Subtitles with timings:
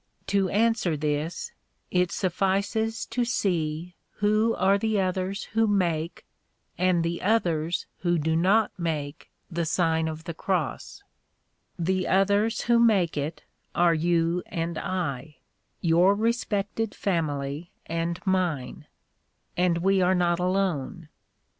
[0.25, 1.51] To answer this,
[1.91, 6.25] it suffices to see who are the others who make,
[6.75, 11.03] and the others who do not make the Sign of o the Cross.
[11.77, 13.43] The others who make it,
[13.75, 15.35] are you and I,
[15.81, 18.87] your respected family and mine;
[19.55, 20.31] and we are In the Nineteenth Century.
[20.31, 21.09] 237 not alone.